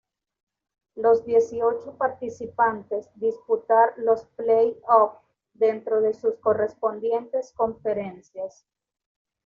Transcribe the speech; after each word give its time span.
Los 0.95 1.25
dieciocho 1.25 1.95
participantes 1.95 3.07
disputar 3.13 3.93
los 3.97 4.25
play-offs 4.35 5.21
dentro 5.53 6.01
de 6.01 6.15
sus 6.15 6.39
correspondientes 6.39 7.53
conferencias. 7.53 8.65